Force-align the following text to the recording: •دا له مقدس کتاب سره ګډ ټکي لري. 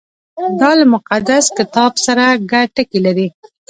•دا 0.59 0.71
له 0.79 0.85
مقدس 0.95 1.45
کتاب 1.57 1.91
سره 2.05 2.23
ګډ 2.51 2.67
ټکي 2.75 2.99
لري. 3.05 3.27